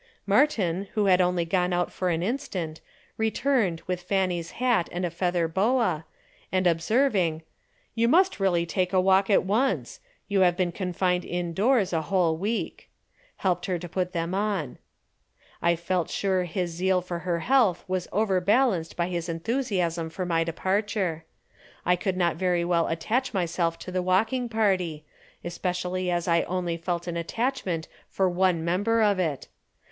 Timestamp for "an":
2.09-2.23, 27.05-27.17